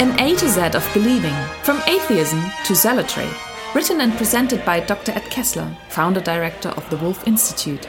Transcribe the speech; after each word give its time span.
An 0.00 0.18
A 0.18 0.34
to 0.34 0.48
Z 0.48 0.60
of 0.72 0.90
believing, 0.94 1.34
from 1.62 1.82
atheism 1.86 2.42
to 2.64 2.74
zealotry. 2.74 3.28
Written 3.74 4.00
and 4.00 4.14
presented 4.14 4.64
by 4.64 4.80
Dr. 4.80 5.12
Ed 5.12 5.24
Kessler, 5.24 5.76
founder 5.90 6.22
director 6.22 6.70
of 6.70 6.88
the 6.88 6.96
Woolf 6.96 7.26
Institute. 7.26 7.86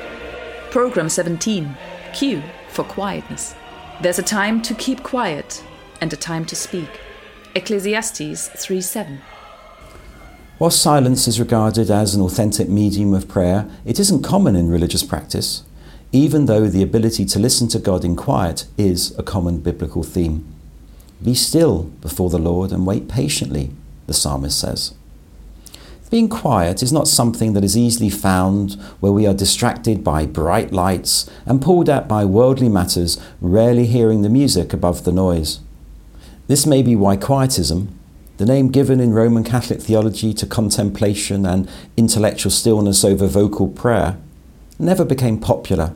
Program 0.72 1.08
17 1.08 1.74
Q 2.14 2.44
for 2.68 2.84
quietness. 2.84 3.56
There's 4.02 4.20
a 4.20 4.24
time 4.24 4.62
to 4.64 4.74
keep 4.74 5.04
quiet 5.04 5.64
and 6.02 6.12
a 6.12 6.18
time 6.18 6.44
to 6.48 6.56
speak. 6.56 6.90
Ecclesiastes 7.56 8.50
3 8.62 8.82
7. 8.82 9.22
While 10.58 10.70
silence 10.70 11.30
is 11.30 11.40
regarded 11.40 11.90
as 11.90 12.14
an 12.14 12.22
authentic 12.22 12.68
medium 12.68 13.14
of 13.14 13.30
prayer, 13.30 13.70
it 13.86 14.02
isn't 14.02 14.24
common 14.24 14.58
in 14.58 14.68
religious 14.68 15.04
practice, 15.04 15.64
even 16.12 16.48
though 16.48 16.68
the 16.68 16.84
ability 16.84 17.24
to 17.24 17.40
listen 17.40 17.70
to 17.70 17.80
God 17.80 18.04
in 18.04 18.18
quiet 18.18 18.66
is 18.78 19.18
a 19.18 19.24
common 19.24 19.62
biblical 19.62 20.04
theme. 20.04 20.61
Be 21.24 21.36
still 21.36 21.84
before 22.02 22.30
the 22.30 22.40
Lord 22.40 22.72
and 22.72 22.86
wait 22.86 23.08
patiently, 23.08 23.72
the 24.08 24.14
psalmist 24.14 24.60
says. 24.60 24.94
Being 26.12 26.28
quiet 26.28 26.84
is 26.84 26.92
not 26.92 27.08
something 27.08 27.54
that 27.54 27.64
is 27.64 27.78
easily 27.78 28.10
found 28.10 28.74
where 29.00 29.14
we 29.14 29.26
are 29.26 29.34
distracted 29.34 30.04
by 30.04 30.26
bright 30.26 30.74
lights 30.74 31.30
and 31.46 31.62
pulled 31.62 31.88
at 31.88 32.10
by 32.10 32.26
worldly 32.26 32.68
matters, 32.68 33.18
rarely 33.40 33.86
hearing 33.86 34.22
the 34.22 34.30
music 34.30 34.74
above 34.74 35.06
the 35.06 35.14
noise. 35.14 35.62
This 36.48 36.66
may 36.66 36.82
be 36.82 36.98
why 36.98 37.16
quietism, 37.16 37.98
the 38.36 38.46
name 38.46 38.72
given 38.72 39.00
in 39.00 39.14
Roman 39.14 39.46
Catholic 39.46 39.80
theology 39.82 40.34
to 40.34 40.46
contemplation 40.46 41.46
and 41.46 41.70
intellectual 41.96 42.52
stillness 42.52 43.06
over 43.06 43.26
vocal 43.26 43.70
prayer, 43.70 44.18
never 44.78 45.06
became 45.06 45.40
popular 45.40 45.94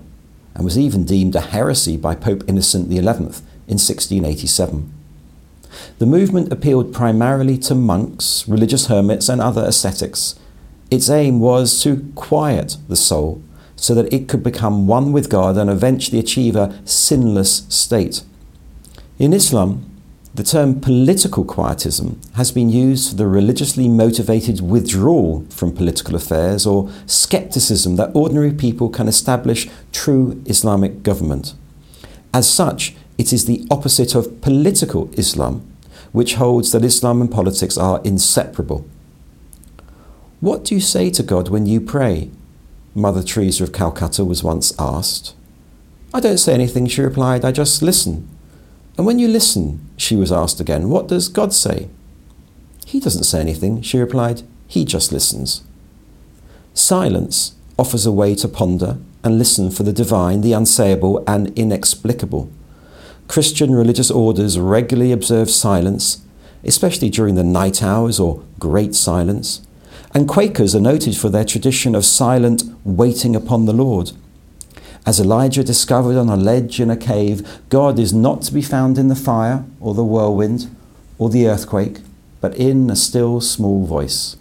and 0.54 0.64
was 0.64 0.78
even 0.78 1.04
deemed 1.04 1.36
a 1.36 1.42
heresy 1.42 1.98
by 1.98 2.16
Pope 2.16 2.44
Innocent 2.48 2.90
XI 2.90 3.00
in 3.00 3.04
1687. 3.04 4.95
The 6.00 6.06
movement 6.06 6.52
appealed 6.52 6.94
primarily 6.94 7.58
to 7.60 7.76
monks, 7.76 8.48
religious 8.48 8.88
hermits, 8.88 9.30
and 9.30 9.42
other 9.42 9.64
ascetics. 9.64 10.36
Its 10.92 11.10
aim 11.10 11.40
was 11.40 11.82
to 11.84 12.12
quiet 12.16 12.78
the 12.88 12.96
soul 12.96 13.42
so 13.76 13.94
that 13.94 14.12
it 14.14 14.28
could 14.28 14.44
become 14.44 14.88
one 14.88 15.12
with 15.12 15.30
God 15.30 15.58
and 15.58 15.70
eventually 15.70 16.20
achieve 16.20 16.56
a 16.56 16.80
sinless 16.86 17.66
state. 17.70 18.24
In 19.20 19.34
Islam, 19.34 19.90
the 20.36 20.44
term 20.44 20.82
political 20.82 21.46
quietism 21.46 22.20
has 22.34 22.52
been 22.52 22.70
used 22.70 23.10
for 23.10 23.16
the 23.16 23.28
religiously 23.28 23.88
motivated 23.88 24.60
withdrawal 24.60 25.46
from 25.50 25.74
political 25.74 26.14
affairs 26.14 26.66
or 26.66 26.92
skepticism 27.06 27.96
that 27.96 28.14
ordinary 28.14 28.52
people 28.52 28.90
can 28.90 29.08
establish 29.08 29.70
true 29.94 30.42
Islamic 30.46 31.04
government. 31.04 31.54
As 32.36 32.50
such, 32.50 32.94
it 33.18 33.32
is 33.32 33.46
the 33.46 33.66
opposite 33.72 34.14
of 34.14 34.42
political 34.42 35.10
Islam, 35.18 35.66
which 36.12 36.34
holds 36.36 36.74
that 36.74 36.84
Islam 36.84 37.22
and 37.22 37.32
politics 37.32 37.78
are 37.78 38.02
inseparable. 38.04 38.86
What 40.42 40.66
do 40.66 40.76
you 40.76 40.82
say 40.82 41.10
to 41.12 41.24
God 41.24 41.48
when 41.48 41.66
you 41.66 41.80
pray? 41.80 42.30
Mother 42.94 43.24
Teresa 43.24 43.64
of 43.64 43.72
Calcutta 43.72 44.26
was 44.26 44.44
once 44.44 44.74
asked. 44.78 45.34
I 46.14 46.20
don't 46.20 46.38
say 46.38 46.54
anything, 46.54 46.88
she 46.88 47.02
replied, 47.02 47.46
I 47.46 47.54
just 47.54 47.82
listen. 47.82 48.28
And 48.98 49.06
when 49.06 49.18
you 49.18 49.30
listen, 49.30 49.90
she 49.96 50.18
was 50.18 50.34
asked 50.34 50.60
again, 50.60 50.90
what 50.90 51.08
does 51.08 51.30
God 51.30 51.54
say? 51.54 51.88
He 52.86 53.00
doesn't 53.00 53.24
say 53.24 53.40
anything, 53.40 53.82
she 53.82 53.98
replied. 53.98 54.42
He 54.68 54.84
just 54.84 55.14
listens. 55.14 55.64
Silence 56.74 57.56
offers 57.80 58.06
a 58.06 58.12
way 58.12 58.36
to 58.36 58.50
ponder 58.50 58.98
and 59.26 59.40
listen 59.40 59.72
for 59.72 59.82
the 59.82 59.92
divine, 59.92 60.42
the 60.42 60.52
unsayable, 60.52 61.24
and 61.28 61.50
inexplicable. 61.58 62.50
Christian 63.28 63.74
religious 63.74 64.12
orders 64.12 64.60
regularly 64.60 65.12
observe 65.12 65.50
silence, 65.50 66.24
especially 66.64 67.10
during 67.10 67.34
the 67.34 67.44
night 67.44 67.82
hours 67.82 68.20
or 68.20 68.44
great 68.60 68.94
silence. 68.94 69.66
And 70.14 70.30
Quakers 70.30 70.76
are 70.76 70.80
noted 70.80 71.18
for 71.18 71.30
their 71.30 71.44
tradition 71.44 71.96
of 71.96 72.06
silent 72.06 72.64
waiting 72.84 73.36
upon 73.36 73.66
the 73.66 73.74
Lord. 73.74 74.12
As 75.08 75.20
Elijah 75.20 75.64
discovered 75.64 76.18
on 76.18 76.30
a 76.30 76.36
ledge 76.36 76.80
in 76.80 76.92
a 76.92 76.98
cave, 76.98 77.62
God 77.70 77.98
is 77.98 78.14
not 78.14 78.44
to 78.44 78.54
be 78.54 78.62
found 78.62 78.98
in 78.98 79.08
the 79.08 79.16
fire 79.16 79.66
or 79.80 79.96
the 79.96 80.04
whirlwind 80.04 80.74
or 81.18 81.30
the 81.30 81.48
earthquake, 81.48 82.00
but 82.42 82.56
in 82.56 82.92
a 82.92 82.96
still 82.96 83.42
small 83.42 83.86
voice. 83.86 84.38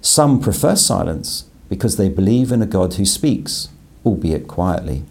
Some 0.00 0.40
prefer 0.40 0.74
silence 0.74 1.44
because 1.68 1.96
they 1.96 2.08
believe 2.08 2.50
in 2.50 2.62
a 2.62 2.66
God 2.66 2.94
who 2.94 3.04
speaks, 3.04 3.68
albeit 4.06 4.48
quietly. 4.48 5.04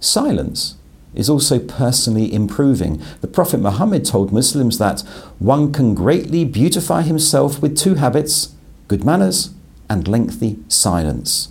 Silence 0.00 0.74
is 1.14 1.30
also 1.30 1.58
personally 1.58 2.32
improving. 2.32 3.02
The 3.20 3.28
Prophet 3.28 3.60
Muhammad 3.60 4.04
told 4.04 4.32
Muslims 4.32 4.78
that 4.78 5.00
one 5.38 5.72
can 5.72 5.94
greatly 5.94 6.44
beautify 6.44 7.02
himself 7.02 7.62
with 7.62 7.76
two 7.76 7.94
habits 7.94 8.54
good 8.88 9.04
manners 9.04 9.50
and 9.88 10.08
lengthy 10.08 10.58
silence. 10.68 11.48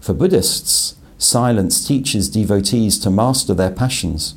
For 0.00 0.12
Buddhists, 0.12 0.96
silence 1.18 1.86
teaches 1.86 2.28
devotees 2.28 2.98
to 2.98 3.10
master 3.10 3.54
their 3.54 3.70
passions. 3.70 4.34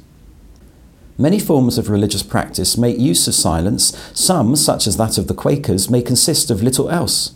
Many 1.17 1.39
forms 1.39 1.79
of 1.79 1.89
religious 1.89 2.21
practice 2.21 2.77
make 2.77 2.99
use 2.99 3.27
of 3.27 3.33
silence. 3.33 3.97
Some, 4.13 4.55
such 4.55 4.85
as 4.85 4.97
that 4.97 5.17
of 5.17 5.27
the 5.27 5.33
Quakers, 5.33 5.89
may 5.89 6.03
consist 6.03 6.51
of 6.51 6.61
little 6.61 6.91
else. 6.91 7.33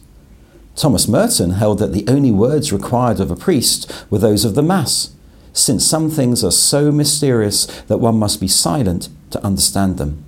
Thomas 0.75 1.07
Merton 1.07 1.51
held 1.51 1.79
that 1.79 1.93
the 1.93 2.05
only 2.07 2.31
words 2.31 2.71
required 2.71 3.19
of 3.19 3.29
a 3.29 3.35
priest 3.35 3.91
were 4.09 4.19
those 4.19 4.45
of 4.45 4.55
the 4.55 4.63
Mass, 4.63 5.13
since 5.53 5.85
some 5.85 6.09
things 6.09 6.43
are 6.43 6.51
so 6.51 6.91
mysterious 6.91 7.65
that 7.83 7.97
one 7.97 8.17
must 8.17 8.39
be 8.39 8.47
silent 8.47 9.09
to 9.31 9.43
understand 9.43 9.97
them. 9.97 10.23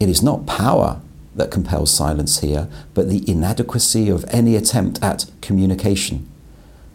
It 0.00 0.08
is 0.08 0.22
not 0.22 0.46
power 0.46 1.00
that 1.36 1.50
compels 1.50 1.90
silence 1.90 2.40
here, 2.40 2.68
but 2.94 3.08
the 3.08 3.28
inadequacy 3.30 4.08
of 4.08 4.24
any 4.28 4.56
attempt 4.56 5.02
at 5.02 5.26
communication. 5.40 6.28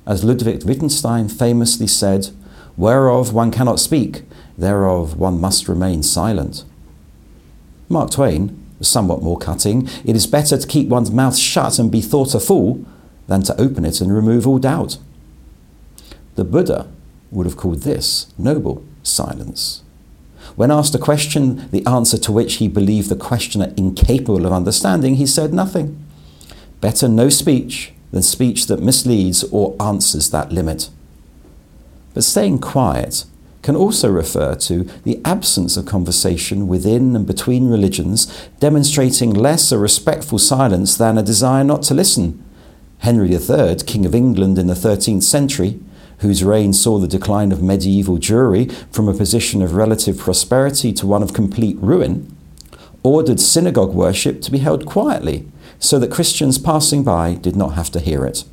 As 0.06 0.24
Ludwig 0.24 0.64
Wittgenstein 0.64 1.30
famously 1.30 1.88
said, 1.88 2.30
Whereof 2.78 3.34
one 3.34 3.52
cannot 3.52 3.80
speak, 3.80 4.24
thereof 4.58 5.18
one 5.18 5.40
must 5.40 5.68
remain 5.68 6.04
silent. 6.04 6.64
Mark 7.90 8.12
Twain 8.12 8.59
somewhat 8.88 9.22
more 9.22 9.38
cutting. 9.38 9.88
It 10.06 10.16
is 10.16 10.28
better 10.28 10.58
to 10.58 10.68
keep 10.68 10.88
one's 10.88 11.12
mouth 11.12 11.38
shut 11.38 11.80
and 11.80 11.92
be 11.92 12.02
thought 12.02 12.36
a 12.36 12.40
fool 12.40 12.86
than 13.28 13.44
to 13.44 13.62
open 13.62 13.86
it 13.86 14.02
and 14.02 14.14
remove 14.14 14.48
all 14.48 14.60
doubt. 14.60 14.98
The 16.36 16.44
Buddha 16.44 16.90
would 17.32 17.46
have 17.46 17.58
called 17.58 17.82
this 17.82 18.34
noble 18.38 18.84
silence. 19.04 19.84
When 20.56 20.72
asked 20.72 20.96
a 20.96 21.00
question, 21.00 21.70
the 21.70 21.86
answer 21.86 22.18
to 22.18 22.32
which 22.32 22.56
he 22.56 22.68
believed 22.68 23.10
the 23.10 23.16
questioner 23.16 23.74
incapable 23.78 24.46
of 24.46 24.54
understanding, 24.54 25.16
he 25.16 25.26
said 25.26 25.54
nothing. 25.54 26.04
Better 26.82 27.08
no 27.08 27.30
speech 27.30 27.94
than 28.12 28.24
speech 28.24 28.68
that 28.68 28.82
misleads 28.82 29.44
or 29.52 29.76
answers 29.80 30.32
that 30.32 30.52
limit. 30.52 30.90
But 32.14 32.24
staying 32.24 32.60
quiet 32.60 33.26
can 33.62 33.76
also 33.76 34.10
refer 34.10 34.56
to 34.56 34.84
the 35.04 35.20
absence 35.26 35.76
of 35.78 35.86
conversation 35.86 36.68
within 36.68 37.16
and 37.16 37.28
between 37.28 37.70
religions, 37.70 38.50
demonstrating 38.60 39.34
less 39.34 39.72
a 39.72 39.78
respectful 39.78 40.40
silence 40.40 40.98
than 40.98 41.18
a 41.18 41.24
desire 41.24 41.64
not 41.64 41.84
to 41.84 41.94
listen. 41.94 42.44
Henry 43.00 43.34
III, 43.34 43.76
King 43.86 44.06
of 44.06 44.16
England 44.16 44.58
in 44.58 44.68
the 44.68 44.74
13th 44.74 45.24
century, 45.24 45.80
whose 46.20 46.44
reign 46.44 46.74
saw 46.74 47.00
the 47.00 47.08
decline 47.08 47.52
of 47.52 47.62
medieval 47.62 48.18
Jewry 48.18 48.72
from 48.92 49.08
a 49.08 49.14
position 49.14 49.62
of 49.62 49.76
relative 49.76 50.18
prosperity 50.18 50.92
to 50.94 51.08
one 51.08 51.24
of 51.24 51.34
complete 51.34 51.78
ruin, 51.80 52.36
ordered 53.04 53.40
synagogue 53.40 53.94
worship 53.94 54.42
to 54.42 54.52
be 54.52 54.58
held 54.58 54.86
quietly 54.86 55.48
so 55.80 55.98
that 56.00 56.12
Christians 56.12 56.58
passing 56.58 57.04
by 57.04 57.36
did 57.36 57.56
not 57.56 57.76
have 57.76 57.90
to 57.92 58.02
hear 58.02 58.26
it. 58.26 58.44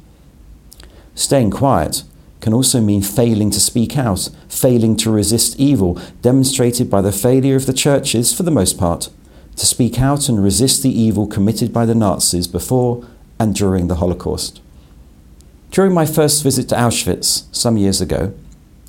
Staying 1.17 1.51
quiet 1.51 2.05
can 2.41 2.53
also 2.53 2.81
mean 2.81 3.03
failing 3.03 3.51
to 3.51 3.61
speak 3.61 3.97
out, 3.97 4.29
failing 4.49 4.97
to 4.97 5.11
resist 5.11 5.59
evil, 5.59 6.01
demonstrated 6.23 6.91
by 6.91 7.01
the 7.01 7.13
failure 7.13 7.57
of 7.57 7.67
the 7.67 7.73
churches, 7.73 8.35
for 8.35 8.43
the 8.43 8.51
most 8.51 8.79
part, 8.79 9.11
to 9.57 9.67
speak 9.67 10.01
out 10.01 10.29
and 10.29 10.43
resist 10.43 10.83
the 10.83 11.01
evil 11.01 11.27
committed 11.27 11.73
by 11.73 11.87
the 11.87 11.95
Nazis 11.95 12.47
before 12.47 13.07
and 13.39 13.55
during 13.55 13.89
the 13.89 13.97
Holocaust. 13.97 14.61
During 15.71 15.93
my 15.93 16.07
first 16.07 16.43
visit 16.43 16.69
to 16.69 16.75
Auschwitz 16.75 17.45
some 17.53 17.77
years 17.77 18.01
ago, 18.01 18.35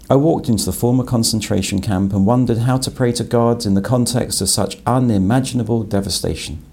I 0.09 0.15
walked 0.15 0.47
into 0.47 0.65
the 0.65 0.71
former 0.71 1.03
concentration 1.03 1.81
camp 1.81 2.13
and 2.13 2.25
wondered 2.25 2.59
how 2.59 2.77
to 2.77 2.91
pray 2.91 3.11
to 3.13 3.25
God 3.25 3.65
in 3.65 3.73
the 3.73 3.81
context 3.81 4.39
of 4.39 4.47
such 4.47 4.77
unimaginable 4.85 5.83
devastation. 5.83 6.63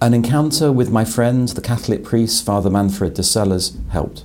An 0.00 0.14
encounter 0.14 0.72
with 0.72 0.90
my 0.90 1.04
friend, 1.04 1.48
the 1.48 1.60
Catholic 1.60 2.02
priest 2.02 2.44
Father 2.44 2.70
Manfred 2.70 3.14
Deselaers, 3.14 3.76
helped. 3.90 4.24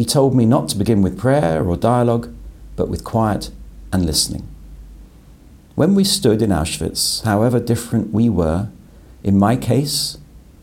He 0.00 0.06
told 0.06 0.34
me 0.34 0.46
not 0.46 0.70
to 0.70 0.78
begin 0.78 1.02
with 1.02 1.18
prayer 1.18 1.62
or 1.62 1.76
dialogue, 1.76 2.34
but 2.74 2.88
with 2.88 3.04
quiet 3.04 3.50
and 3.92 4.06
listening. 4.06 4.48
When 5.74 5.94
we 5.94 6.04
stood 6.04 6.40
in 6.40 6.48
Auschwitz, 6.48 7.22
however 7.24 7.60
different 7.60 8.10
we 8.10 8.30
were, 8.30 8.70
in 9.22 9.38
my 9.38 9.56
case, 9.56 10.16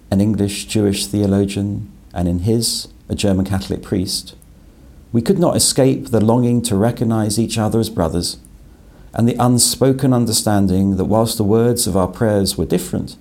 an 0.10 0.22
English 0.22 0.66
Jewish 0.66 1.06
theologian, 1.06 1.92
and 2.16 2.28
in 2.28 2.40
his, 2.50 2.88
a 3.10 3.14
German 3.14 3.46
Catholic 3.46 3.84
priest, 3.84 4.34
we 5.14 5.22
could 5.22 5.38
not 5.38 5.56
escape 5.56 6.08
the 6.08 6.20
longing 6.20 6.64
to 6.64 6.76
recognize 6.76 7.38
each 7.38 7.60
other 7.60 7.80
as 7.80 7.92
brothers 7.92 8.40
and 9.14 9.30
the 9.30 9.38
unspoken 9.38 10.14
understanding 10.14 10.98
that 10.98 11.06
whilst 11.06 11.38
the 11.38 11.44
words 11.44 11.86
of 11.86 11.96
our 11.96 12.08
prayers 12.08 12.58
were 12.58 12.66
different, 12.66 13.18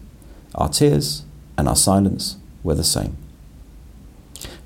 our 0.54 0.70
tears 0.70 1.24
and 1.58 1.68
our 1.68 1.76
silence 1.76 2.38
were 2.62 2.74
the 2.74 2.82
same. 2.82 3.18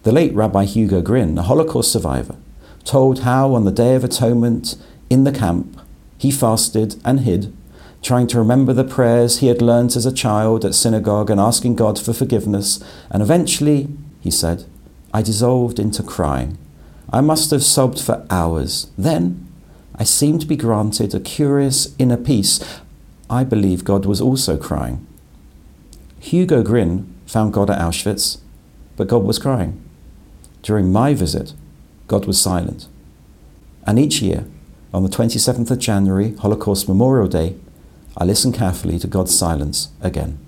The 0.03 0.13
late 0.13 0.33
Rabbi 0.33 0.65
Hugo 0.65 1.03
Gryn, 1.03 1.37
a 1.37 1.43
Holocaust 1.43 1.93
survivor, 1.93 2.37
told 2.85 3.19
how 3.19 3.53
on 3.53 3.67
the 3.67 3.71
Day 3.71 3.95
of 3.95 4.03
Atonement 4.03 4.77
in 5.11 5.25
the 5.25 5.33
camp 5.33 5.79
he 6.17 6.31
fasted 6.31 6.97
and 7.05 7.21
hid, 7.21 7.55
trying 8.01 8.27
to 8.29 8.39
remember 8.39 8.73
the 8.73 8.83
prayers 8.83 9.39
he 9.39 9.49
had 9.49 9.61
learnt 9.61 9.97
as 9.97 10.07
a 10.07 10.13
child 10.13 10.65
at 10.65 10.75
synagogue 10.75 11.29
and 11.29 11.39
asking 11.39 11.77
God 11.77 11.99
for 11.99 12.15
forgiveness, 12.15 12.83
and 13.11 13.23
eventually, 13.23 13.89
he 14.21 14.31
said, 14.31 14.65
I 15.13 15.21
dissolved 15.21 15.79
into 15.79 16.03
crying. 16.03 16.57
I 17.13 17.21
must 17.21 17.51
have 17.51 17.63
sobbed 17.63 18.01
for 18.01 18.27
hours. 18.31 18.91
Then 18.97 19.49
I 19.97 20.05
seemed 20.05 20.41
to 20.41 20.47
be 20.47 20.57
granted 20.57 21.15
a 21.15 21.21
curious 21.21 21.95
inner 21.99 22.17
peace. 22.17 22.81
I 23.29 23.45
believe 23.45 23.85
God 23.85 24.07
was 24.07 24.23
also 24.23 24.57
crying. 24.57 25.07
Hugo 26.21 26.63
Gryn 26.63 27.13
found 27.27 27.53
God 27.53 27.69
at 27.69 27.79
Auschwitz, 27.79 28.39
but 28.97 29.09
God 29.09 29.25
was 29.25 29.39
crying. 29.39 29.85
During 30.63 30.93
my 30.93 31.15
visit, 31.15 31.55
God 32.07 32.27
was 32.27 32.41
silent. 32.41 32.87
And 33.87 33.99
each 33.99 34.21
year, 34.21 34.47
on 34.93 35.03
the 35.03 35.09
27th 35.09 35.71
of 35.71 35.79
January, 35.79 36.35
Holocaust 36.37 36.89
Memorial 36.89 37.29
Day, 37.29 37.57
I 38.17 38.25
listen 38.25 38.53
carefully 38.53 38.99
to 38.99 39.07
God's 39.07 39.37
silence 39.37 39.89
again. 40.01 40.39